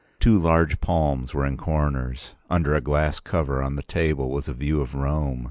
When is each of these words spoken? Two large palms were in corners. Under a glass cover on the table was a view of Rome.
Two 0.19 0.39
large 0.39 0.81
palms 0.81 1.31
were 1.35 1.45
in 1.45 1.57
corners. 1.57 2.33
Under 2.49 2.73
a 2.73 2.81
glass 2.81 3.19
cover 3.19 3.61
on 3.61 3.75
the 3.75 3.83
table 3.83 4.31
was 4.31 4.47
a 4.47 4.53
view 4.55 4.81
of 4.81 4.95
Rome. 4.95 5.39